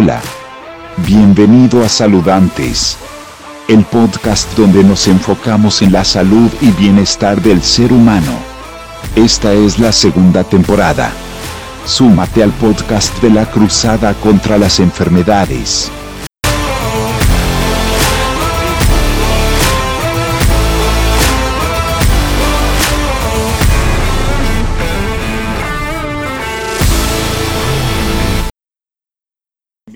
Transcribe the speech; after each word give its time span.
Hola. 0.00 0.22
Bienvenido 1.06 1.84
a 1.84 1.88
Saludantes. 1.90 2.96
El 3.68 3.84
podcast 3.84 4.48
donde 4.56 4.82
nos 4.82 5.06
enfocamos 5.06 5.82
en 5.82 5.92
la 5.92 6.04
salud 6.04 6.50
y 6.62 6.70
bienestar 6.70 7.42
del 7.42 7.62
ser 7.62 7.92
humano. 7.92 8.32
Esta 9.14 9.52
es 9.52 9.78
la 9.78 9.92
segunda 9.92 10.42
temporada. 10.42 11.12
Súmate 11.84 12.42
al 12.42 12.52
podcast 12.52 13.14
de 13.20 13.28
la 13.28 13.44
Cruzada 13.50 14.14
contra 14.14 14.56
las 14.56 14.80
Enfermedades. 14.80 15.92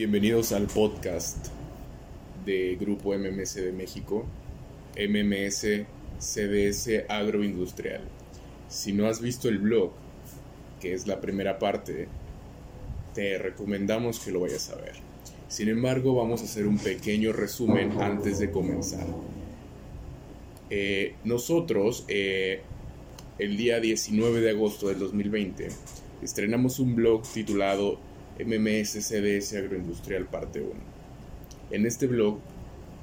Bienvenidos 0.04 0.52
al 0.52 0.66
podcast 0.66 1.46
de 2.44 2.76
Grupo 2.78 3.14
MMS 3.16 3.54
de 3.54 3.72
México, 3.72 4.26
MMS 4.98 5.86
CDS 6.18 7.06
Agroindustrial. 7.08 8.02
Si 8.68 8.92
no 8.92 9.06
has 9.06 9.22
visto 9.22 9.48
el 9.48 9.60
blog, 9.60 9.92
que 10.78 10.92
es 10.92 11.06
la 11.06 11.22
primera 11.22 11.58
parte, 11.58 12.06
te 13.14 13.38
recomendamos 13.38 14.20
que 14.20 14.30
lo 14.30 14.40
vayas 14.40 14.68
a 14.68 14.76
ver. 14.76 14.92
Sin 15.48 15.70
embargo, 15.70 16.14
vamos 16.14 16.42
a 16.42 16.44
hacer 16.44 16.66
un 16.66 16.76
pequeño 16.76 17.32
resumen 17.32 17.98
antes 17.98 18.38
de 18.38 18.50
comenzar. 18.50 19.06
Eh, 20.68 21.14
nosotros, 21.24 22.04
eh, 22.08 22.60
el 23.38 23.56
día 23.56 23.80
19 23.80 24.42
de 24.42 24.50
agosto 24.50 24.88
del 24.88 24.98
2020, 24.98 25.68
estrenamos 26.20 26.78
un 26.78 26.94
blog 26.94 27.22
titulado 27.22 27.98
MMS 28.38 29.00
CDS 29.00 29.54
Agroindustrial 29.54 30.26
Parte 30.26 30.60
1. 30.60 30.72
En 31.70 31.86
este 31.86 32.06
blog 32.06 32.38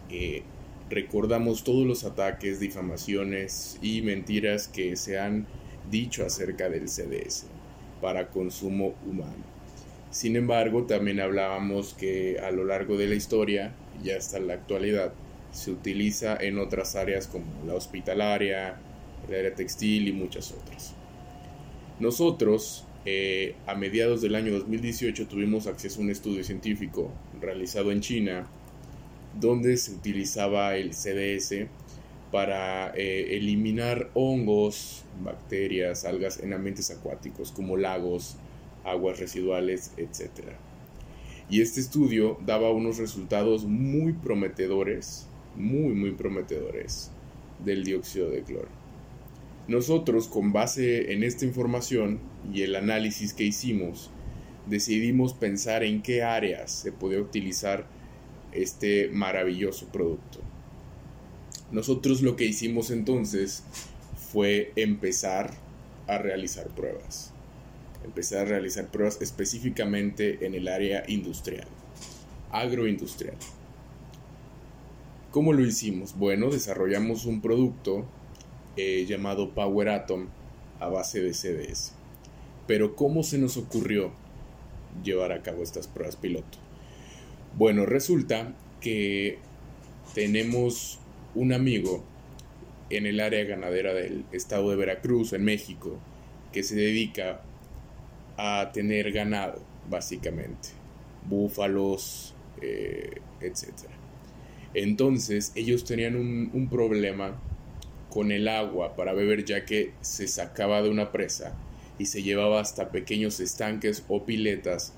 eh, 0.10 0.44
recordamos 0.90 1.64
todos 1.64 1.88
los 1.88 2.04
ataques, 2.04 2.60
difamaciones 2.60 3.80
y 3.82 4.02
mentiras 4.02 4.68
que 4.68 4.96
se 4.98 5.20
han 5.20 5.48
dicho 5.90 6.26
acerca 6.26 6.70
del 6.70 6.90
CDS 6.90 7.46
para 8.02 8.28
consumo 8.28 8.94
humano. 9.10 9.44
Sin 10.10 10.36
embargo, 10.36 10.84
también 10.84 11.22
hablábamos 11.22 11.94
que 11.94 12.40
a 12.40 12.52
lo 12.52 12.66
largo 12.66 12.98
de 12.98 13.08
la 13.08 13.16
historia 13.16 13.74
y 14.04 14.10
hasta 14.10 14.40
la 14.40 14.56
actualidad 14.56 15.14
se 15.52 15.72
utiliza 15.72 16.36
en 16.36 16.60
otras 16.60 16.96
áreas 16.96 17.28
como 17.28 17.46
la 17.66 17.76
hospitalaria, 17.76 18.76
el 19.30 19.36
área 19.36 19.56
textil 19.56 20.10
y 20.10 20.12
muchas 20.12 20.52
otras. 20.52 20.94
Nosotros 22.02 22.86
eh, 23.06 23.56
a 23.66 23.74
mediados 23.74 24.22
del 24.22 24.36
año 24.36 24.52
2018 24.54 25.28
tuvimos 25.28 25.66
acceso 25.66 26.00
a 26.00 26.04
un 26.04 26.12
estudio 26.12 26.44
científico 26.44 27.12
realizado 27.42 27.92
en 27.92 28.02
China 28.02 28.48
donde 29.40 29.78
se 29.78 29.94
utilizaba 29.94 30.76
el 30.76 30.94
CDS 30.94 31.68
para 32.32 32.94
eh, 32.96 33.38
eliminar 33.38 34.10
hongos, 34.14 35.04
bacterias, 35.24 36.06
algas 36.06 36.40
en 36.40 36.54
ambientes 36.54 36.92
acuáticos 36.92 37.52
como 37.52 37.76
lagos, 37.76 38.38
aguas 38.84 39.20
residuales, 39.20 39.92
etc. 39.98 40.52
Y 41.50 41.62
este 41.62 41.80
estudio 41.80 42.38
daba 42.46 42.72
unos 42.72 42.98
resultados 42.98 43.66
muy 43.66 44.14
prometedores, 44.14 45.28
muy, 45.56 45.94
muy 45.94 46.12
prometedores 46.12 47.12
del 47.66 47.84
dióxido 47.84 48.30
de 48.30 48.44
cloro. 48.44 48.81
Nosotros, 49.72 50.28
con 50.28 50.52
base 50.52 51.14
en 51.14 51.24
esta 51.24 51.46
información 51.46 52.20
y 52.54 52.64
el 52.64 52.76
análisis 52.76 53.34
que 53.34 53.46
hicimos, 53.46 54.10
decidimos 54.66 55.34
pensar 55.34 55.86
en 55.86 56.02
qué 56.02 56.24
áreas 56.24 56.74
se 56.74 56.92
puede 56.92 57.22
utilizar 57.22 57.88
este 58.52 59.08
maravilloso 59.14 59.86
producto. 59.86 60.42
Nosotros 61.72 62.22
lo 62.22 62.36
que 62.36 62.44
hicimos 62.44 62.92
entonces 62.92 63.64
fue 64.34 64.74
empezar 64.76 65.54
a 66.06 66.18
realizar 66.18 66.68
pruebas. 66.68 67.32
Empezar 68.04 68.48
a 68.48 68.50
realizar 68.50 68.92
pruebas 68.92 69.20
específicamente 69.22 70.46
en 70.46 70.54
el 70.54 70.68
área 70.68 71.06
industrial, 71.08 71.70
agroindustrial. 72.52 73.38
¿Cómo 75.32 75.54
lo 75.54 75.66
hicimos? 75.66 76.18
Bueno, 76.18 76.50
desarrollamos 76.50 77.26
un 77.26 77.40
producto 77.40 78.06
llamado 78.76 79.54
Power 79.54 79.90
Atom 79.90 80.28
a 80.80 80.88
base 80.88 81.22
de 81.22 81.34
CDS. 81.34 81.94
Pero 82.68 82.96
¿cómo 82.96 83.24
se 83.24 83.38
nos 83.38 83.58
ocurrió 83.58 84.12
llevar 85.04 85.32
a 85.32 85.42
cabo 85.42 85.64
estas 85.64 85.88
pruebas 85.88 86.16
piloto? 86.16 86.58
Bueno, 87.58 87.86
resulta 87.86 88.54
que 88.80 89.40
tenemos 90.14 91.00
un 91.36 91.54
amigo 91.54 92.04
en 92.90 93.06
el 93.06 93.20
área 93.20 93.44
ganadera 93.46 93.94
del 93.94 94.26
estado 94.32 94.70
de 94.70 94.76
Veracruz, 94.76 95.34
en 95.34 95.44
México, 95.44 95.98
que 96.52 96.64
se 96.64 96.76
dedica 96.76 97.42
a 98.38 98.72
tener 98.74 99.12
ganado, 99.12 99.62
básicamente, 99.90 100.70
búfalos, 101.30 102.34
eh, 102.62 103.22
etc. 103.40 103.90
Entonces, 104.74 105.52
ellos 105.56 105.86
tenían 105.86 106.16
un 106.16 106.70
problema 106.70 107.40
con 108.12 108.32
el 108.32 108.48
agua 108.48 108.96
para 108.96 109.14
beber 109.14 109.46
ya 109.46 109.66
que 109.66 109.94
se 110.02 110.28
sacaba 110.28 110.82
de 110.82 110.90
una 110.90 111.12
presa 111.12 111.58
y 111.98 112.06
se 112.06 112.22
llevaba 112.22 112.60
hasta 112.60 112.92
pequeños 112.92 113.40
estanques 113.40 114.04
o 114.10 114.26
piletas 114.26 114.94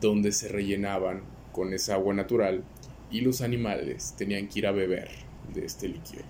donde 0.00 0.32
se 0.32 0.48
rellenaban 0.48 1.22
con 1.52 1.72
esa 1.72 1.94
agua 1.94 2.14
natural 2.14 2.64
y 3.10 3.20
los 3.20 3.42
animales 3.42 4.14
tenían 4.16 4.48
que 4.48 4.60
ir 4.60 4.66
a 4.66 4.72
beber 4.72 5.08
de 5.52 5.66
este 5.66 5.88
líquido. 5.88 6.24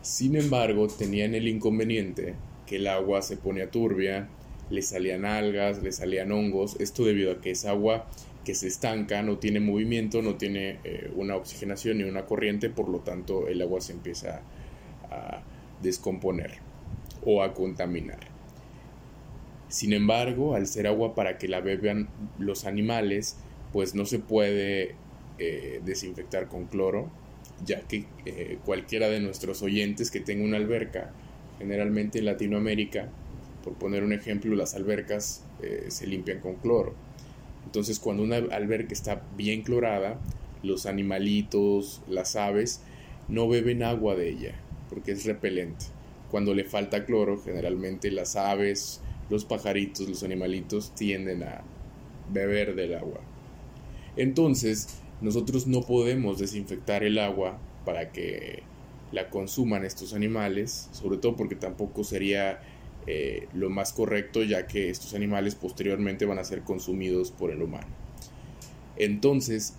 Sin 0.00 0.36
embargo, 0.36 0.86
tenían 0.86 1.34
el 1.34 1.48
inconveniente 1.48 2.34
que 2.66 2.76
el 2.76 2.86
agua 2.86 3.20
se 3.20 3.36
ponía 3.36 3.70
turbia, 3.70 4.28
le 4.70 4.80
salían 4.80 5.24
algas, 5.24 5.82
le 5.82 5.92
salían 5.92 6.32
hongos, 6.32 6.76
esto 6.80 7.04
debido 7.04 7.32
a 7.32 7.40
que 7.40 7.50
es 7.50 7.64
agua 7.64 8.06
que 8.44 8.54
se 8.54 8.68
estanca, 8.68 9.22
no 9.22 9.38
tiene 9.38 9.58
movimiento, 9.58 10.22
no 10.22 10.36
tiene 10.36 10.78
eh, 10.84 11.10
una 11.16 11.36
oxigenación 11.36 11.98
ni 11.98 12.04
una 12.04 12.26
corriente, 12.26 12.70
por 12.70 12.88
lo 12.88 13.00
tanto 13.00 13.48
el 13.48 13.60
agua 13.60 13.80
se 13.80 13.92
empieza 13.92 14.42
a, 15.10 15.42
descomponer 15.84 16.58
o 17.24 17.42
a 17.42 17.54
contaminar. 17.54 18.18
Sin 19.68 19.92
embargo, 19.92 20.54
al 20.54 20.66
ser 20.66 20.86
agua 20.86 21.14
para 21.14 21.38
que 21.38 21.48
la 21.48 21.60
beban 21.60 22.08
los 22.38 22.64
animales, 22.64 23.36
pues 23.72 23.94
no 23.94 24.06
se 24.06 24.18
puede 24.18 24.94
eh, 25.38 25.80
desinfectar 25.84 26.48
con 26.48 26.66
cloro, 26.66 27.10
ya 27.64 27.80
que 27.80 28.04
eh, 28.24 28.58
cualquiera 28.64 29.08
de 29.08 29.20
nuestros 29.20 29.62
oyentes 29.62 30.10
que 30.10 30.20
tenga 30.20 30.44
una 30.44 30.56
alberca, 30.56 31.12
generalmente 31.58 32.18
en 32.18 32.26
Latinoamérica, 32.26 33.08
por 33.62 33.74
poner 33.74 34.02
un 34.02 34.12
ejemplo, 34.12 34.54
las 34.54 34.74
albercas 34.74 35.44
eh, 35.62 35.86
se 35.88 36.06
limpian 36.06 36.40
con 36.40 36.56
cloro. 36.56 36.94
Entonces, 37.64 37.98
cuando 37.98 38.22
una 38.22 38.36
alberca 38.36 38.92
está 38.92 39.22
bien 39.36 39.62
clorada, 39.62 40.20
los 40.62 40.86
animalitos, 40.86 42.02
las 42.08 42.36
aves, 42.36 42.82
no 43.28 43.48
beben 43.48 43.82
agua 43.82 44.14
de 44.14 44.28
ella 44.28 44.54
porque 44.88 45.12
es 45.12 45.24
repelente. 45.24 45.86
Cuando 46.30 46.54
le 46.54 46.64
falta 46.64 47.04
cloro, 47.04 47.40
generalmente 47.40 48.10
las 48.10 48.36
aves, 48.36 49.00
los 49.30 49.44
pajaritos, 49.44 50.08
los 50.08 50.22
animalitos 50.22 50.94
tienden 50.94 51.42
a 51.42 51.62
beber 52.32 52.74
del 52.74 52.94
agua. 52.94 53.20
Entonces, 54.16 55.00
nosotros 55.20 55.66
no 55.66 55.82
podemos 55.82 56.38
desinfectar 56.38 57.04
el 57.04 57.18
agua 57.18 57.58
para 57.84 58.12
que 58.12 58.62
la 59.12 59.30
consuman 59.30 59.84
estos 59.84 60.12
animales, 60.12 60.88
sobre 60.92 61.18
todo 61.18 61.36
porque 61.36 61.54
tampoco 61.54 62.04
sería 62.04 62.60
eh, 63.06 63.48
lo 63.52 63.70
más 63.70 63.92
correcto 63.92 64.42
ya 64.42 64.66
que 64.66 64.88
estos 64.88 65.14
animales 65.14 65.54
posteriormente 65.54 66.24
van 66.24 66.38
a 66.38 66.44
ser 66.44 66.62
consumidos 66.62 67.30
por 67.30 67.50
el 67.50 67.62
humano. 67.62 67.86
Entonces, 68.96 69.74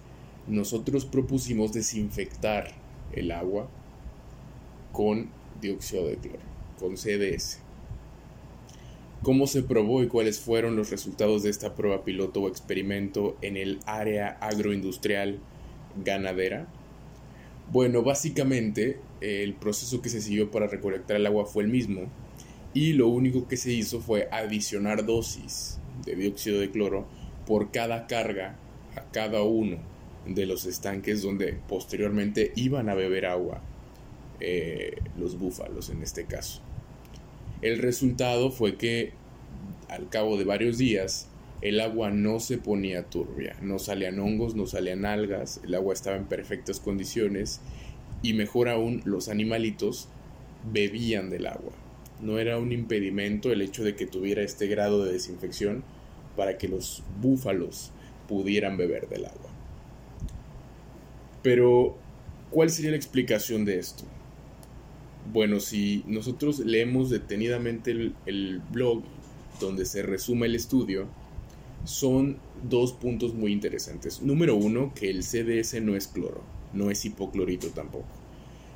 nosotros 0.47 1.05
propusimos 1.05 1.73
desinfectar 1.73 2.71
el 3.13 3.31
agua 3.31 3.67
con 4.95 5.27
dióxido 5.59 6.07
de 6.07 6.15
cloro, 6.15 6.39
con 6.79 6.95
CDS. 6.95 7.59
¿Cómo 9.23 9.45
se 9.45 9.61
probó 9.61 10.01
y 10.01 10.07
cuáles 10.07 10.39
fueron 10.39 10.77
los 10.77 10.89
resultados 10.89 11.43
de 11.43 11.49
esta 11.49 11.75
prueba 11.75 12.05
piloto 12.05 12.43
o 12.43 12.47
experimento 12.47 13.35
en 13.41 13.57
el 13.57 13.79
área 13.85 14.37
agroindustrial 14.39 15.39
ganadera? 16.01 16.67
Bueno, 17.73 18.03
básicamente 18.03 18.99
el 19.19 19.55
proceso 19.55 20.01
que 20.01 20.07
se 20.07 20.21
siguió 20.21 20.49
para 20.49 20.67
recolectar 20.67 21.17
el 21.17 21.25
agua 21.25 21.45
fue 21.45 21.63
el 21.63 21.69
mismo 21.69 22.03
y 22.73 22.93
lo 22.93 23.09
único 23.09 23.49
que 23.49 23.57
se 23.57 23.73
hizo 23.73 23.99
fue 23.99 24.29
adicionar 24.31 25.05
dosis 25.05 25.77
de 26.05 26.15
dióxido 26.15 26.59
de 26.61 26.71
cloro 26.71 27.05
por 27.45 27.71
cada 27.71 28.07
carga 28.07 28.55
a 28.95 29.01
cada 29.11 29.43
uno 29.43 29.77
de 30.25 30.45
los 30.45 30.65
estanques 30.65 31.21
donde 31.21 31.57
posteriormente 31.67 32.53
iban 32.55 32.87
a 32.87 32.95
beber 32.95 33.25
agua 33.25 33.61
eh, 34.39 34.97
los 35.17 35.37
búfalos 35.37 35.89
en 35.89 36.01
este 36.01 36.25
caso. 36.25 36.61
El 37.61 37.79
resultado 37.79 38.51
fue 38.51 38.75
que 38.75 39.13
al 39.89 40.09
cabo 40.09 40.37
de 40.37 40.43
varios 40.43 40.77
días 40.77 41.29
el 41.61 41.79
agua 41.79 42.11
no 42.11 42.39
se 42.39 42.57
ponía 42.57 43.09
turbia, 43.09 43.55
no 43.61 43.79
salían 43.79 44.19
hongos, 44.19 44.55
no 44.55 44.67
salían 44.67 45.05
algas, 45.05 45.61
el 45.63 45.73
agua 45.73 45.93
estaba 45.93 46.17
en 46.17 46.25
perfectas 46.25 46.79
condiciones 46.79 47.61
y 48.21 48.33
mejor 48.33 48.69
aún 48.69 49.01
los 49.05 49.29
animalitos 49.29 50.09
bebían 50.71 51.29
del 51.29 51.47
agua. 51.47 51.71
No 52.21 52.39
era 52.39 52.57
un 52.57 52.71
impedimento 52.71 53.51
el 53.51 53.61
hecho 53.61 53.83
de 53.83 53.95
que 53.95 54.05
tuviera 54.05 54.41
este 54.41 54.67
grado 54.67 55.03
de 55.03 55.13
desinfección 55.13 55.83
para 56.35 56.57
que 56.57 56.67
los 56.67 57.03
búfalos 57.21 57.91
pudieran 58.27 58.77
beber 58.77 59.07
del 59.07 59.25
agua. 59.25 59.49
Pero, 61.41 61.95
¿cuál 62.49 62.69
sería 62.69 62.91
la 62.91 62.97
explicación 62.97 63.65
de 63.65 63.79
esto? 63.79 64.03
Bueno, 65.31 65.59
si 65.59 66.03
nosotros 66.05 66.59
leemos 66.59 67.09
detenidamente 67.09 67.91
el, 68.25 68.61
blog 68.71 69.03
donde 69.59 69.85
se 69.85 70.03
resume 70.03 70.45
el 70.45 70.55
estudio, 70.55 71.07
son 71.83 72.37
dos 72.63 72.93
puntos 72.93 73.33
muy 73.33 73.51
interesantes. 73.51 74.21
Número 74.21 74.55
uno, 74.55 74.93
que 74.93 75.09
el 75.09 75.23
CDS 75.23 75.81
no 75.81 75.95
es 75.95 76.07
cloro, 76.07 76.43
no 76.73 76.91
es 76.91 77.03
hipoclorito 77.05 77.69
tampoco. 77.69 78.07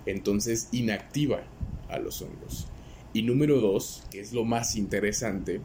Entonces 0.06 0.70
inactiva 0.72 1.44
a 1.88 2.00
los 2.00 2.22
hongos. 2.22 2.68
Y 3.14 3.24
número 3.24 3.60
dos, 3.60 4.04
que 4.12 4.20
es 4.20 4.34
lo 4.34 4.44
más 4.44 4.76
interesante, 4.76 5.62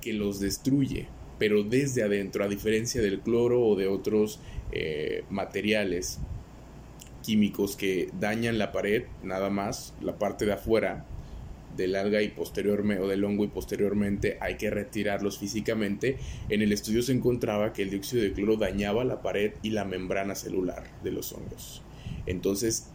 que 0.00 0.12
los 0.12 0.40
destruye, 0.40 1.06
pero 1.38 1.62
desde 1.62 2.02
adentro, 2.02 2.44
a 2.44 2.48
diferencia 2.48 3.02
del 3.02 3.20
cloro 3.20 3.64
o 3.64 3.76
de 3.76 3.88
otros 3.88 4.40
eh, 4.72 5.24
materiales 5.30 6.18
químicos 7.28 7.76
que 7.76 8.08
dañan 8.18 8.56
la 8.56 8.72
pared, 8.72 9.02
nada 9.22 9.50
más, 9.50 9.92
la 10.00 10.18
parte 10.18 10.46
de 10.46 10.54
afuera 10.54 11.04
del 11.76 11.94
alga 11.94 12.22
y 12.22 12.28
posteriormente 12.28 13.04
o 13.04 13.06
del 13.06 13.22
hongo 13.22 13.44
y 13.44 13.48
posteriormente 13.48 14.38
hay 14.40 14.56
que 14.56 14.70
retirarlos 14.70 15.36
físicamente. 15.36 16.16
En 16.48 16.62
el 16.62 16.72
estudio 16.72 17.02
se 17.02 17.12
encontraba 17.12 17.74
que 17.74 17.82
el 17.82 17.90
dióxido 17.90 18.22
de 18.22 18.32
cloro 18.32 18.56
dañaba 18.56 19.04
la 19.04 19.20
pared 19.20 19.52
y 19.62 19.70
la 19.70 19.84
membrana 19.84 20.34
celular 20.34 20.84
de 21.04 21.12
los 21.12 21.34
hongos. 21.34 21.82
Entonces, 22.24 22.88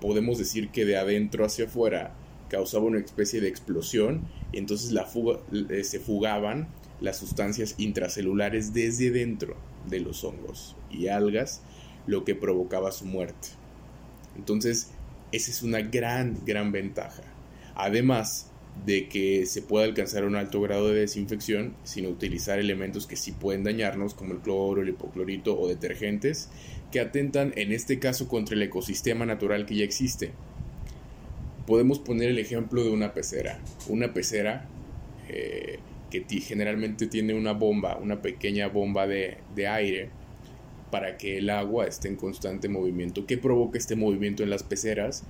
podemos 0.00 0.36
decir 0.36 0.70
que 0.70 0.84
de 0.84 0.96
adentro 0.96 1.44
hacia 1.44 1.66
afuera 1.66 2.12
causaba 2.48 2.86
una 2.86 2.98
especie 2.98 3.40
de 3.40 3.46
explosión 3.46 4.22
y 4.50 4.58
entonces 4.58 4.92
eh, 5.70 5.84
se 5.84 6.00
fugaban 6.00 6.66
las 7.00 7.18
sustancias 7.18 7.76
intracelulares 7.78 8.74
desde 8.74 9.12
dentro 9.12 9.54
de 9.88 10.00
los 10.00 10.24
hongos 10.24 10.74
y 10.90 11.06
algas, 11.06 11.62
lo 12.08 12.24
que 12.24 12.34
provocaba 12.34 12.90
su 12.90 13.04
muerte. 13.04 13.50
Entonces, 14.36 14.90
esa 15.32 15.50
es 15.50 15.62
una 15.62 15.80
gran, 15.80 16.38
gran 16.44 16.72
ventaja. 16.72 17.22
Además 17.74 18.50
de 18.84 19.08
que 19.08 19.46
se 19.46 19.62
puede 19.62 19.86
alcanzar 19.86 20.24
un 20.24 20.36
alto 20.36 20.60
grado 20.60 20.88
de 20.88 21.00
desinfección 21.00 21.74
sin 21.84 22.06
utilizar 22.06 22.58
elementos 22.58 23.06
que 23.06 23.16
sí 23.16 23.32
pueden 23.32 23.64
dañarnos, 23.64 24.14
como 24.14 24.34
el 24.34 24.40
cloro, 24.40 24.82
el 24.82 24.90
hipoclorito 24.90 25.58
o 25.58 25.66
detergentes, 25.66 26.50
que 26.92 27.00
atentan 27.00 27.52
en 27.56 27.72
este 27.72 27.98
caso 27.98 28.28
contra 28.28 28.54
el 28.54 28.62
ecosistema 28.62 29.24
natural 29.24 29.66
que 29.66 29.76
ya 29.76 29.84
existe. 29.84 30.32
Podemos 31.66 31.98
poner 31.98 32.30
el 32.30 32.38
ejemplo 32.38 32.84
de 32.84 32.90
una 32.90 33.12
pecera. 33.12 33.58
Una 33.88 34.12
pecera 34.12 34.68
eh, 35.28 35.78
que 36.10 36.24
generalmente 36.40 37.06
tiene 37.06 37.34
una 37.34 37.52
bomba, 37.52 37.96
una 37.96 38.22
pequeña 38.22 38.68
bomba 38.68 39.06
de, 39.06 39.38
de 39.54 39.66
aire, 39.66 40.10
para 40.96 41.18
que 41.18 41.36
el 41.36 41.50
agua 41.50 41.86
esté 41.86 42.08
en 42.08 42.16
constante 42.16 42.70
movimiento. 42.70 43.26
¿Qué 43.26 43.36
provoca 43.36 43.76
este 43.76 43.96
movimiento 43.96 44.42
en 44.42 44.48
las 44.48 44.62
peceras? 44.62 45.24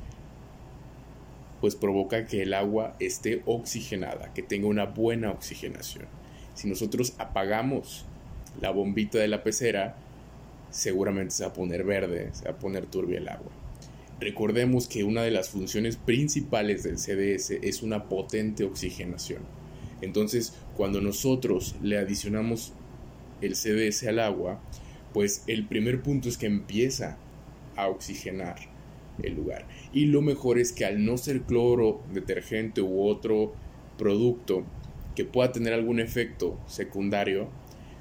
Pues 1.61 1.75
provoca 1.75 2.25
que 2.25 2.43
el 2.43 2.55
agua 2.55 2.95
esté 3.01 3.43
oxigenada, 3.47 4.33
que 4.33 4.45
tenga 4.45 4.69
una 4.69 4.85
buena 4.85 5.33
oxigenación. 5.33 6.05
Si 6.55 6.69
nosotros 6.69 7.15
apagamos 7.19 8.05
la 8.61 8.71
bombita 8.71 9.19
de 9.19 9.27
la 9.27 9.43
pecera, 9.43 9.97
seguramente 10.71 11.33
se 11.33 11.43
va 11.43 11.51
a 11.51 11.53
poner 11.53 11.83
verde, 11.83 12.31
se 12.33 12.45
va 12.45 12.53
a 12.53 12.59
poner 12.61 12.87
turbia 12.87 13.19
el 13.19 13.29
agua. 13.29 13.51
Recordemos 14.21 14.87
que 14.87 15.03
una 15.03 15.25
de 15.25 15.33
las 15.33 15.49
funciones 15.49 15.97
principales 15.97 16.85
del 16.85 16.99
CDS 16.99 17.59
es 17.61 17.83
una 17.83 18.05
potente 18.05 18.63
oxigenación. 18.63 19.43
Entonces, 20.01 20.53
cuando 20.77 21.01
nosotros 21.01 21.75
le 21.83 21.99
adicionamos 21.99 22.73
el 23.41 23.57
CDS 23.57 24.07
al 24.07 24.21
agua, 24.21 24.61
pues 25.17 25.45
el 25.47 25.65
primer 25.65 26.03
punto 26.03 26.29
es 26.29 26.37
que 26.37 26.45
empieza 26.45 27.17
a 27.75 27.89
oxigenar 27.89 28.57
el 29.23 29.35
lugar. 29.35 29.67
Y 29.95 30.05
lo 30.05 30.21
mejor 30.21 30.59
es 30.59 30.73
que 30.73 30.85
al 30.85 31.07
no 31.07 31.17
ser 31.17 31.41
cloro, 31.41 32.03
detergente 32.13 32.83
u 32.83 33.03
otro 33.03 33.55
producto 33.97 34.65
que 35.15 35.25
pueda 35.25 35.53
tener 35.53 35.73
algún 35.73 36.01
efecto 36.01 36.61
secundario, 36.67 37.49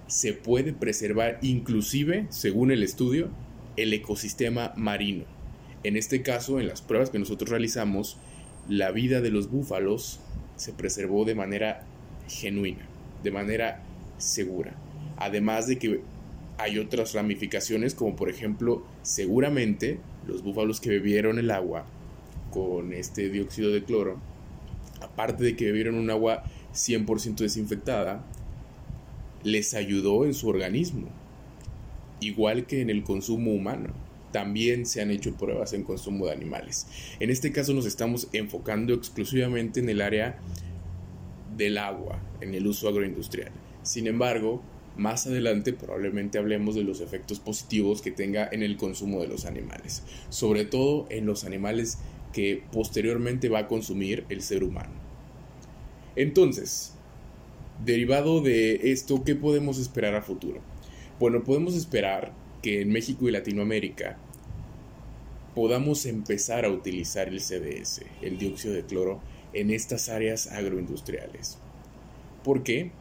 se 0.08 0.34
puede 0.34 0.74
preservar 0.74 1.40
inclusive, 1.42 2.28
según 2.32 2.70
el 2.70 2.84
estudio, 2.84 3.30
el 3.78 3.94
ecosistema 3.94 4.74
marino. 4.76 5.24
En 5.86 5.96
este 5.96 6.22
caso, 6.22 6.60
en 6.60 6.68
las 6.68 6.82
pruebas 6.82 7.12
que 7.12 7.20
nosotros 7.20 7.50
realizamos, 7.50 8.18
la 8.68 8.92
vida 8.92 9.22
de 9.22 9.30
los 9.30 9.50
búfalos 9.50 10.20
se 10.58 10.74
preservó 10.74 11.24
de 11.24 11.36
manera 11.36 11.86
genuina, 12.28 12.86
de 13.24 13.32
manera 13.32 13.84
segura. 14.18 14.76
Además 15.16 15.68
de 15.68 15.80
que 15.80 16.02
hay 16.58 16.80
otras 16.80 17.14
ramificaciones 17.14 17.96
como 17.96 18.16
por 18.16 18.30
ejemplo 18.30 18.86
seguramente 19.02 20.00
los 20.28 20.44
búfalos 20.44 20.80
que 20.80 20.90
bebieron 20.90 21.38
el 21.40 21.52
agua 21.52 21.86
con 22.52 22.94
este 22.94 23.30
dióxido 23.30 23.72
de 23.72 23.84
cloro, 23.84 24.18
aparte 25.02 25.44
de 25.44 25.56
que 25.56 25.66
bebieron 25.66 25.96
un 25.96 26.10
agua 26.10 26.44
100% 26.74 27.36
desinfectada, 27.36 28.26
les 29.44 29.74
ayudó 29.74 30.26
en 30.26 30.34
su 30.34 30.48
organismo, 30.48 31.08
igual 32.20 32.66
que 32.66 32.82
en 32.82 32.90
el 32.90 33.04
consumo 33.04 33.52
humano. 33.52 33.94
También 34.32 34.86
se 34.86 35.02
han 35.02 35.12
hecho 35.12 35.34
pruebas 35.36 35.74
en 35.74 35.84
consumo 35.84 36.26
de 36.26 36.34
animales. 36.34 36.88
En 37.20 37.30
este 37.30 37.52
caso 37.52 37.74
nos 37.74 37.86
estamos 37.86 38.28
enfocando 38.34 38.94
exclusivamente 38.94 39.80
en 39.80 39.90
el 39.90 40.02
área 40.02 40.38
del 41.56 41.78
agua, 41.78 42.20
en 42.42 42.54
el 42.54 42.68
uso 42.68 42.90
agroindustrial. 42.90 43.52
Sin 43.84 44.08
embargo, 44.08 44.62
más 44.98 45.28
adelante 45.28 45.74
probablemente 45.74 46.38
hablemos 46.38 46.76
de 46.76 46.84
los 46.84 47.02
efectos 47.02 47.40
positivos 47.40 48.02
que 48.02 48.12
tenga 48.12 48.48
en 48.52 48.64
el 48.64 48.78
consumo 48.78 49.22
de 49.22 49.28
los 49.28 49.46
animales, 49.46 50.04
sobre 50.30 50.66
todo 50.66 51.08
en 51.10 51.26
los 51.26 51.44
animales 51.44 51.98
que 52.34 52.64
posteriormente 52.72 53.50
va 53.50 53.60
a 53.60 53.68
consumir 53.68 54.26
el 54.30 54.42
ser 54.42 54.64
humano. 54.64 54.94
Entonces, 56.16 56.94
derivado 57.84 58.42
de 58.42 58.92
esto, 58.92 59.24
¿qué 59.24 59.36
podemos 59.36 59.80
esperar 59.80 60.16
a 60.16 60.22
futuro? 60.22 60.62
Bueno, 61.20 61.44
podemos 61.44 61.76
esperar 61.76 62.34
que 62.62 62.82
en 62.82 62.92
México 62.92 63.28
y 63.28 63.32
Latinoamérica 63.32 64.18
podamos 65.54 66.06
empezar 66.06 66.66
a 66.66 66.70
utilizar 66.70 67.30
el 67.30 67.40
CDS, 67.40 68.02
el 68.22 68.38
dióxido 68.38 68.74
de 68.74 68.84
cloro, 68.84 69.22
en 69.54 69.72
estas 69.72 70.10
áreas 70.10 70.48
agroindustriales. 70.48 71.58
¿Por 72.44 72.64
qué? 72.64 72.92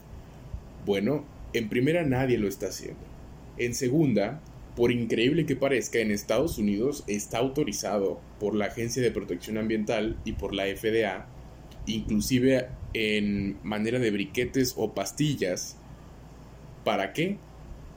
Bueno, 0.87 1.25
en 1.55 1.69
primera, 1.69 2.03
nadie 2.03 2.37
lo 2.37 2.49
está 2.49 2.67
haciendo. 2.67 3.01
En 3.57 3.75
segunda, 3.75 4.41
por 4.77 4.91
increíble 4.91 5.47
que 5.47 5.55
parezca, 5.55 6.01
en 6.01 6.11
Estados 6.11 6.59
Unidos 6.59 7.05
está 7.07 7.39
autorizado 7.39 8.21
por 8.41 8.57
la 8.57 8.67
Agencia 8.67 9.03
de 9.03 9.13
Protección 9.13 9.57
Ambiental 9.57 10.17
y 10.25 10.33
por 10.33 10.53
la 10.53 10.65
FDA, 10.65 11.27
inclusive 11.87 12.67
en 12.93 13.57
manera 13.63 14.01
de 14.01 14.11
briquetes 14.11 14.75
o 14.77 14.93
pastillas. 14.93 15.77
¿Para 16.85 17.13
qué? 17.13 17.39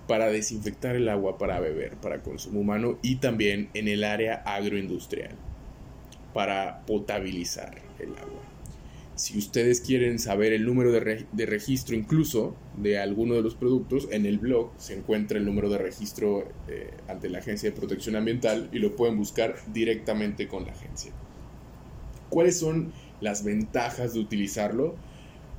Para 0.07 0.27
desinfectar 0.27 0.95
el 0.95 1.09
agua 1.09 1.39
para 1.39 1.59
beber, 1.59 1.95
para 1.95 2.21
consumo 2.21 2.59
humano 2.59 2.99
y 3.01 3.15
también 3.15 3.69
en 3.73 3.87
el 3.87 4.03
área 4.03 4.35
agroindustrial, 4.45 5.35
para 6.33 6.85
potabilizar 6.85 7.81
el 7.99 8.09
agua. 8.17 8.56
Si 9.17 9.35
ustedes 9.35 9.81
quieren 9.81 10.19
saber 10.19 10.53
el 10.53 10.63
número 10.63 10.91
de, 10.91 11.45
registro 11.47 11.95
incluso 11.95 12.55
de 12.77 12.99
alguno 12.99 13.33
de 13.33 13.41
los 13.41 13.55
productos, 13.55 14.07
en 14.11 14.27
el 14.27 14.37
blog 14.37 14.69
se 14.77 14.95
encuentra 14.95 15.39
el 15.39 15.45
número 15.45 15.71
de 15.71 15.79
registro 15.79 16.47
eh, 16.67 16.91
ante 17.07 17.27
la 17.27 17.39
Agencia 17.39 17.71
de 17.71 17.75
Protección 17.75 18.15
Ambiental 18.15 18.69
y 18.71 18.77
lo 18.77 18.95
pueden 18.95 19.17
buscar 19.17 19.55
directamente 19.73 20.47
con 20.47 20.67
la 20.67 20.73
agencia. 20.73 21.11
¿Cuáles 22.29 22.59
son 22.59 22.93
las 23.19 23.43
ventajas 23.43 24.13
de 24.13 24.19
utilizarlo? 24.19 24.93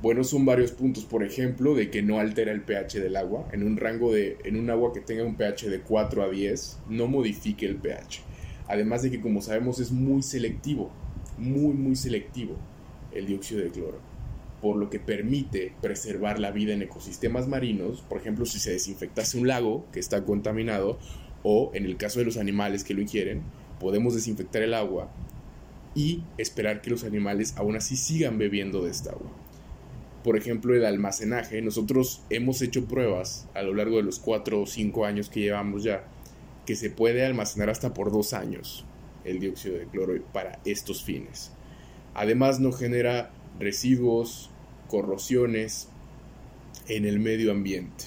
Bueno, 0.01 0.23
son 0.23 0.45
varios 0.45 0.71
puntos, 0.71 1.03
por 1.03 1.25
ejemplo, 1.25 1.75
de 1.75 1.89
que 1.89 2.01
no 2.01 2.17
altera 2.17 2.53
el 2.53 2.61
pH 2.61 3.01
del 3.01 3.17
agua. 3.17 3.49
En 3.51 3.63
un 3.63 3.75
rango 3.75 4.13
de, 4.13 4.37
en 4.45 4.55
un 4.55 4.69
agua 4.69 4.93
que 4.93 5.01
tenga 5.01 5.25
un 5.25 5.35
pH 5.35 5.69
de 5.69 5.81
4 5.81 6.23
a 6.23 6.29
10, 6.29 6.79
no 6.87 7.07
modifique 7.07 7.65
el 7.65 7.75
pH. 7.75 8.21
Además 8.69 9.01
de 9.01 9.11
que, 9.11 9.19
como 9.19 9.41
sabemos, 9.41 9.81
es 9.81 9.91
muy 9.91 10.21
selectivo, 10.21 10.91
muy, 11.37 11.73
muy 11.73 11.97
selectivo 11.97 12.55
el 13.13 13.25
dióxido 13.25 13.61
de 13.61 13.69
cloro, 13.69 13.99
por 14.61 14.75
lo 14.75 14.89
que 14.89 14.99
permite 14.99 15.73
preservar 15.81 16.39
la 16.39 16.51
vida 16.51 16.73
en 16.73 16.81
ecosistemas 16.81 17.47
marinos, 17.47 18.01
por 18.01 18.19
ejemplo, 18.19 18.45
si 18.45 18.59
se 18.59 18.71
desinfectase 18.71 19.37
un 19.37 19.47
lago 19.47 19.85
que 19.91 19.99
está 19.99 20.25
contaminado, 20.25 20.99
o 21.43 21.71
en 21.73 21.85
el 21.85 21.95
caso 21.97 22.19
de 22.19 22.25
los 22.25 22.37
animales 22.37 22.83
que 22.83 22.93
lo 22.93 23.01
ingieren, 23.01 23.41
podemos 23.79 24.13
desinfectar 24.13 24.61
el 24.61 24.73
agua 24.73 25.09
y 25.95 26.23
esperar 26.37 26.81
que 26.81 26.89
los 26.89 27.03
animales 27.03 27.53
aún 27.57 27.75
así 27.77 27.95
sigan 27.95 28.37
bebiendo 28.37 28.83
de 28.83 28.91
esta 28.91 29.11
agua. 29.11 29.31
por 30.23 30.37
ejemplo, 30.37 30.75
el 30.75 30.85
almacenaje. 30.85 31.61
Nosotros 31.61 32.21
hemos 32.29 32.61
hecho 32.61 32.85
pruebas 32.85 33.47
a 33.53 33.61
lo 33.61 33.73
largo 33.73 33.97
de 33.97 34.03
los 34.03 34.19
4 34.19 34.61
o 34.61 34.67
5 34.67 35.05
años 35.05 35.29
que 35.29 35.41
llevamos 35.41 35.83
ya, 35.83 36.03
que 36.65 36.75
se 36.75 36.89
puede 36.89 37.25
almacenar 37.25 37.69
hasta 37.69 37.93
por 37.93 38.11
2 38.11 38.33
años 38.33 38.85
el 39.23 39.39
dióxido 39.39 39.77
de 39.77 39.85
cloro 39.85 40.13
para 40.33 40.59
estos 40.65 41.03
fines. 41.03 41.51
Además 42.13 42.59
no 42.59 42.71
genera 42.71 43.31
residuos, 43.59 44.49
corrosiones 44.87 45.89
en 46.87 47.05
el 47.05 47.19
medio 47.19 47.51
ambiente. 47.51 48.05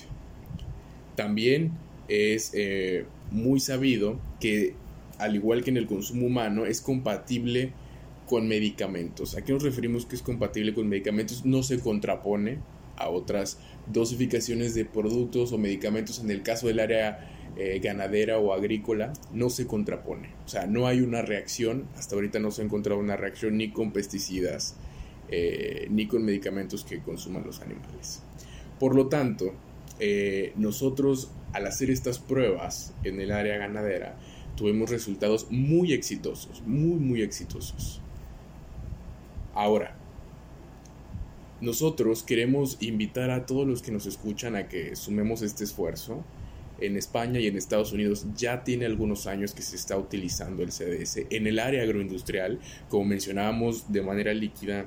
También 1.16 1.72
es 2.08 2.50
eh, 2.54 3.04
muy 3.30 3.60
sabido 3.60 4.18
que, 4.40 4.74
al 5.18 5.36
igual 5.36 5.62
que 5.62 5.70
en 5.70 5.76
el 5.76 5.86
consumo 5.86 6.26
humano, 6.26 6.66
es 6.66 6.80
compatible 6.80 7.72
con 8.26 8.48
medicamentos. 8.48 9.36
¿A 9.36 9.42
qué 9.42 9.52
nos 9.52 9.62
referimos 9.62 10.06
que 10.06 10.16
es 10.16 10.22
compatible 10.22 10.74
con 10.74 10.88
medicamentos? 10.88 11.44
No 11.44 11.62
se 11.62 11.78
contrapone 11.80 12.58
a 12.96 13.08
otras 13.08 13.58
dosificaciones 13.92 14.74
de 14.74 14.84
productos 14.84 15.52
o 15.52 15.58
medicamentos 15.58 16.20
en 16.20 16.30
el 16.30 16.42
caso 16.42 16.66
del 16.66 16.80
área 16.80 17.28
eh, 17.56 17.80
ganadera 17.82 18.38
o 18.38 18.52
agrícola, 18.52 19.12
no 19.32 19.50
se 19.50 19.66
contrapone. 19.66 20.30
O 20.44 20.48
sea, 20.48 20.66
no 20.66 20.86
hay 20.86 21.00
una 21.00 21.22
reacción, 21.22 21.86
hasta 21.96 22.14
ahorita 22.14 22.38
no 22.38 22.50
se 22.50 22.62
ha 22.62 22.64
encontrado 22.64 23.00
una 23.00 23.16
reacción 23.16 23.56
ni 23.56 23.70
con 23.70 23.92
pesticidas, 23.92 24.76
eh, 25.28 25.86
ni 25.90 26.06
con 26.06 26.24
medicamentos 26.24 26.84
que 26.84 27.00
consuman 27.00 27.44
los 27.44 27.60
animales. 27.60 28.22
Por 28.78 28.94
lo 28.94 29.08
tanto, 29.08 29.54
eh, 30.00 30.52
nosotros 30.56 31.30
al 31.52 31.66
hacer 31.66 31.90
estas 31.90 32.18
pruebas 32.18 32.94
en 33.04 33.20
el 33.20 33.30
área 33.30 33.58
ganadera, 33.58 34.16
tuvimos 34.56 34.90
resultados 34.90 35.46
muy 35.50 35.92
exitosos, 35.92 36.62
muy, 36.66 36.98
muy 36.98 37.22
exitosos. 37.22 38.00
Ahora, 39.54 39.96
nosotros 41.60 42.22
queremos 42.22 42.78
invitar 42.80 43.30
a 43.30 43.46
todos 43.46 43.66
los 43.66 43.82
que 43.82 43.92
nos 43.92 44.06
escuchan 44.06 44.56
a 44.56 44.68
que 44.68 44.96
sumemos 44.96 45.42
este 45.42 45.64
esfuerzo. 45.64 46.24
En 46.80 46.96
España 46.96 47.38
y 47.38 47.46
en 47.46 47.56
Estados 47.56 47.92
Unidos 47.92 48.26
ya 48.36 48.64
tiene 48.64 48.86
algunos 48.86 49.26
años 49.26 49.54
que 49.54 49.62
se 49.62 49.76
está 49.76 49.96
utilizando 49.96 50.62
el 50.62 50.72
CDS 50.72 51.26
en 51.30 51.46
el 51.46 51.58
área 51.58 51.82
agroindustrial, 51.82 52.58
como 52.88 53.04
mencionábamos, 53.04 53.92
de 53.92 54.02
manera 54.02 54.34
líquida, 54.34 54.86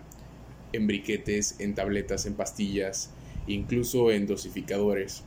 en 0.73 0.87
briquetes, 0.87 1.55
en 1.59 1.73
tabletas, 1.73 2.25
en 2.25 2.33
pastillas, 2.33 3.11
incluso 3.47 4.11
en 4.11 4.27
dosificadores, 4.27 5.23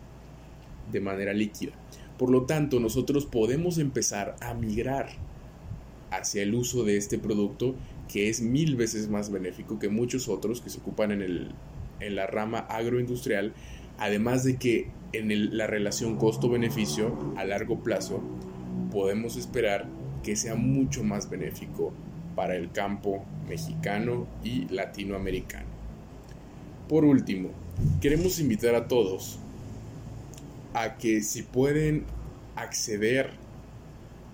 de 0.93 1.01
manera 1.01 1.33
líquida. 1.33 1.73
Por 2.19 2.31
lo 2.31 2.45
tanto, 2.47 2.81
nosotros 2.81 3.27
podemos 3.27 3.79
empezar 3.79 4.37
a 4.41 4.55
migrar 4.55 5.11
hacia 6.11 6.43
el 6.43 6.55
uso 6.55 6.85
de 6.85 6.97
este 6.97 7.19
producto 7.19 7.75
que 8.09 8.29
es 8.29 8.41
mil 8.41 8.77
veces 8.77 9.09
más 9.09 9.31
benéfico 9.31 9.79
que 9.79 9.89
muchos 9.89 10.29
otros 10.29 10.61
que 10.61 10.71
se 10.71 10.79
ocupan 10.79 11.13
en, 11.13 11.23
el, 11.23 11.49
en 12.01 12.17
la 12.17 12.27
rama 12.27 12.61
agroindustrial, 12.61 13.53
además 13.99 14.45
de 14.45 14.57
que 14.57 14.89
en 15.13 15.57
la 15.57 15.67
relación 15.67 16.17
costo-beneficio 16.17 17.35
a 17.37 17.45
largo 17.45 17.81
plazo 17.83 18.23
podemos 18.91 19.37
esperar 19.37 19.87
que 20.23 20.37
sea 20.37 20.55
mucho 20.55 21.05
más 21.05 21.31
benéfico 21.31 21.93
para 22.35 22.57
el 22.57 22.71
campo 22.71 23.25
mexicano 23.49 24.27
y 24.45 24.67
latinoamericano. 24.69 25.67
Por 26.89 27.05
último, 27.05 27.51
queremos 28.01 28.39
invitar 28.39 28.75
a 28.75 28.89
todos 28.89 29.39
a 30.75 30.97
que 30.97 31.23
si 31.23 31.43
pueden 31.43 32.05
acceder 32.57 33.31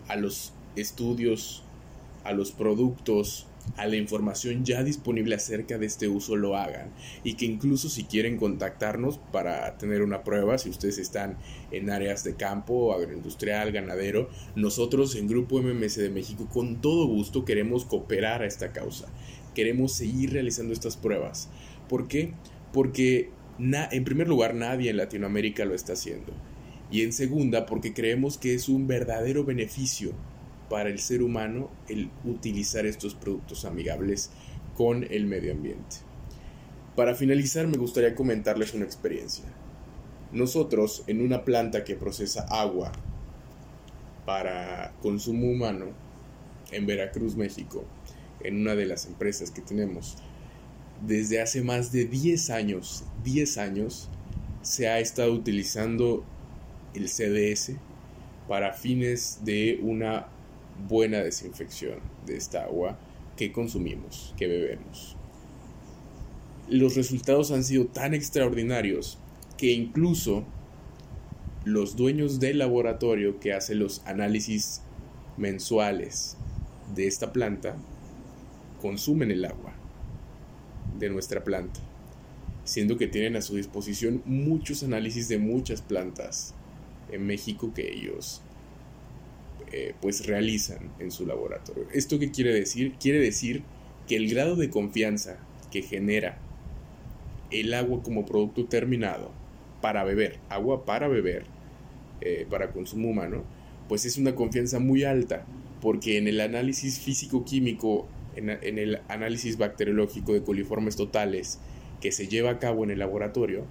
a 0.08 0.16
los 0.16 0.52
estudios, 0.76 1.62
a 2.24 2.32
los 2.32 2.52
productos, 2.52 3.46
a 3.76 3.86
la 3.86 3.96
información 3.96 4.64
ya 4.64 4.82
disponible 4.82 5.34
acerca 5.34 5.78
de 5.78 5.86
este 5.86 6.08
uso 6.08 6.36
lo 6.36 6.56
hagan 6.56 6.90
y 7.24 7.34
que 7.34 7.46
incluso 7.46 7.88
si 7.88 8.04
quieren 8.04 8.36
contactarnos 8.36 9.18
para 9.32 9.76
tener 9.78 10.02
una 10.02 10.22
prueba, 10.22 10.58
si 10.58 10.70
ustedes 10.70 10.98
están 10.98 11.36
en 11.70 11.90
áreas 11.90 12.24
de 12.24 12.34
campo, 12.34 12.92
agroindustrial, 12.92 13.72
ganadero, 13.72 14.28
nosotros 14.54 15.16
en 15.16 15.28
Grupo 15.28 15.60
MMS 15.60 15.96
de 15.96 16.10
México 16.10 16.48
con 16.52 16.80
todo 16.80 17.06
gusto 17.06 17.44
queremos 17.44 17.84
cooperar 17.84 18.42
a 18.42 18.46
esta 18.46 18.72
causa. 18.72 19.06
Queremos 19.54 19.92
seguir 19.92 20.32
realizando 20.32 20.72
estas 20.72 20.96
pruebas. 20.96 21.48
¿Por 21.88 22.08
qué? 22.08 22.32
Porque 22.72 23.30
en 23.58 24.04
primer 24.04 24.28
lugar 24.28 24.54
nadie 24.54 24.90
en 24.90 24.96
Latinoamérica 24.96 25.64
lo 25.64 25.74
está 25.74 25.92
haciendo. 25.92 26.32
Y 26.90 27.02
en 27.02 27.12
segunda, 27.12 27.66
porque 27.66 27.94
creemos 27.94 28.36
que 28.36 28.54
es 28.54 28.68
un 28.68 28.86
verdadero 28.86 29.44
beneficio 29.44 30.12
para 30.68 30.88
el 30.88 30.98
ser 30.98 31.22
humano 31.22 31.70
el 31.88 32.10
utilizar 32.24 32.86
estos 32.86 33.14
productos 33.14 33.64
amigables 33.64 34.30
con 34.76 35.04
el 35.10 35.26
medio 35.26 35.52
ambiente. 35.52 35.96
Para 36.96 37.14
finalizar 37.14 37.66
me 37.66 37.76
gustaría 37.76 38.14
comentarles 38.14 38.74
una 38.74 38.84
experiencia. 38.84 39.44
Nosotros 40.32 41.04
en 41.06 41.20
una 41.20 41.44
planta 41.44 41.84
que 41.84 41.96
procesa 41.96 42.46
agua 42.50 42.92
para 44.26 44.94
consumo 45.02 45.50
humano 45.50 45.86
en 46.72 46.86
Veracruz, 46.86 47.36
México, 47.36 47.84
en 48.42 48.60
una 48.60 48.74
de 48.74 48.86
las 48.86 49.06
empresas 49.06 49.50
que 49.50 49.60
tenemos, 49.60 50.16
desde 51.06 51.40
hace 51.40 51.62
más 51.62 51.92
de 51.92 52.06
10 52.06 52.50
años, 52.50 53.04
10 53.24 53.58
años, 53.58 54.08
se 54.62 54.88
ha 54.88 54.98
estado 54.98 55.32
utilizando 55.32 56.24
el 56.94 57.08
CDS 57.08 57.76
para 58.48 58.72
fines 58.72 59.40
de 59.44 59.78
una 59.82 60.26
buena 60.88 61.18
desinfección 61.18 61.98
de 62.26 62.36
esta 62.36 62.64
agua 62.64 62.98
que 63.36 63.52
consumimos, 63.52 64.34
que 64.36 64.46
bebemos. 64.46 65.16
Los 66.68 66.94
resultados 66.94 67.50
han 67.50 67.64
sido 67.64 67.86
tan 67.86 68.14
extraordinarios 68.14 69.18
que 69.56 69.72
incluso 69.72 70.44
los 71.64 71.96
dueños 71.96 72.40
del 72.40 72.58
laboratorio 72.58 73.40
que 73.40 73.52
hace 73.52 73.74
los 73.74 74.02
análisis 74.06 74.82
mensuales 75.36 76.36
de 76.94 77.06
esta 77.06 77.32
planta 77.32 77.76
consumen 78.80 79.30
el 79.30 79.44
agua 79.44 79.72
de 80.98 81.08
nuestra 81.08 81.42
planta, 81.42 81.80
siendo 82.64 82.96
que 82.96 83.08
tienen 83.08 83.36
a 83.36 83.42
su 83.42 83.56
disposición 83.56 84.22
muchos 84.26 84.82
análisis 84.82 85.28
de 85.28 85.38
muchas 85.38 85.82
plantas 85.82 86.54
en 87.10 87.26
México 87.26 87.72
que 87.74 87.92
ellos 87.92 88.42
eh, 89.76 89.92
pues 90.00 90.24
realizan 90.24 90.92
en 91.00 91.10
su 91.10 91.26
laboratorio. 91.26 91.88
¿Esto 91.92 92.20
qué 92.20 92.30
quiere 92.30 92.54
decir? 92.54 92.92
Quiere 93.00 93.18
decir 93.18 93.64
que 94.06 94.14
el 94.14 94.30
grado 94.30 94.54
de 94.54 94.70
confianza 94.70 95.36
que 95.72 95.82
genera 95.82 96.38
el 97.50 97.74
agua 97.74 98.00
como 98.04 98.24
producto 98.24 98.66
terminado 98.66 99.32
para 99.80 100.04
beber, 100.04 100.38
agua 100.48 100.84
para 100.84 101.08
beber, 101.08 101.46
eh, 102.20 102.46
para 102.48 102.70
consumo 102.70 103.08
humano, 103.10 103.42
pues 103.88 104.04
es 104.04 104.16
una 104.16 104.36
confianza 104.36 104.78
muy 104.78 105.02
alta, 105.02 105.44
porque 105.80 106.18
en 106.18 106.28
el 106.28 106.40
análisis 106.40 107.00
físico-químico, 107.00 108.06
en, 108.36 108.50
en 108.50 108.78
el 108.78 109.00
análisis 109.08 109.58
bacteriológico 109.58 110.34
de 110.34 110.44
coliformes 110.44 110.94
totales 110.94 111.58
que 112.00 112.12
se 112.12 112.28
lleva 112.28 112.50
a 112.50 112.58
cabo 112.60 112.84
en 112.84 112.92
el 112.92 113.00
laboratorio, 113.00 113.64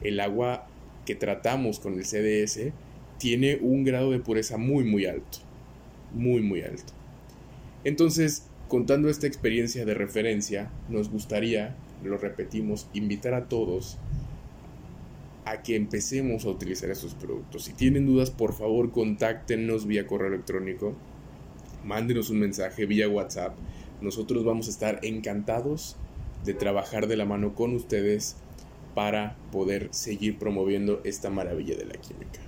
el 0.00 0.18
agua 0.18 0.66
que 1.06 1.14
tratamos 1.14 1.78
con 1.78 1.94
el 1.94 2.04
CDS 2.04 2.72
tiene 3.18 3.58
un 3.60 3.84
grado 3.84 4.10
de 4.10 4.18
pureza 4.18 4.56
muy 4.56 4.84
muy 4.84 5.06
alto, 5.06 5.38
muy 6.14 6.42
muy 6.42 6.62
alto. 6.62 6.92
Entonces, 7.84 8.46
contando 8.68 9.08
esta 9.08 9.26
experiencia 9.26 9.84
de 9.84 9.94
referencia, 9.94 10.70
nos 10.88 11.10
gustaría, 11.10 11.76
lo 12.02 12.16
repetimos, 12.16 12.88
invitar 12.94 13.34
a 13.34 13.48
todos 13.48 13.98
a 15.44 15.62
que 15.62 15.76
empecemos 15.76 16.44
a 16.44 16.48
utilizar 16.48 16.90
esos 16.90 17.14
productos. 17.14 17.64
Si 17.64 17.74
tienen 17.74 18.06
dudas, 18.06 18.30
por 18.30 18.54
favor, 18.54 18.90
contáctenos 18.90 19.86
vía 19.86 20.06
correo 20.06 20.28
electrónico, 20.28 20.94
mándenos 21.84 22.30
un 22.30 22.40
mensaje 22.40 22.86
vía 22.86 23.08
WhatsApp. 23.08 23.54
Nosotros 24.00 24.44
vamos 24.44 24.68
a 24.68 24.70
estar 24.70 25.00
encantados 25.02 25.96
de 26.44 26.54
trabajar 26.54 27.06
de 27.06 27.16
la 27.16 27.26
mano 27.26 27.54
con 27.54 27.74
ustedes 27.74 28.36
para 28.94 29.36
poder 29.52 29.88
seguir 29.92 30.38
promoviendo 30.38 31.00
esta 31.04 31.28
maravilla 31.28 31.76
de 31.76 31.84
la 31.84 31.94
química. 31.94 32.40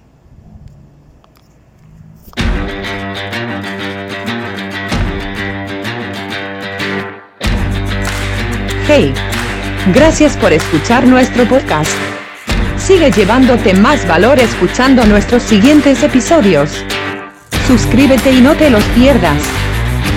Hey, 8.88 9.12
gracias 9.92 10.36
por 10.36 10.52
escuchar 10.52 11.06
nuestro 11.06 11.44
podcast. 11.44 11.90
Sigue 12.78 13.10
llevándote 13.10 13.74
más 13.74 14.06
valor 14.06 14.38
escuchando 14.38 15.04
nuestros 15.06 15.42
siguientes 15.42 16.02
episodios. 16.02 16.70
Suscríbete 17.66 18.30
y 18.30 18.40
no 18.40 18.54
te 18.54 18.70
los 18.70 18.84
pierdas. 18.94 19.42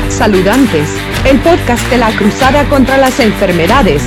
Saludantes, 0.10 0.88
el 1.26 1.40
podcast 1.40 1.84
de 1.90 1.98
la 1.98 2.12
Cruzada 2.12 2.64
contra 2.66 2.98
las 2.98 3.20
Enfermedades 3.20 4.04